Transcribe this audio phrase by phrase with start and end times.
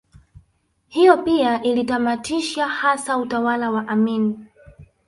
[0.87, 4.45] Hiyo pia ilitamatisha hasa utawala wa Amin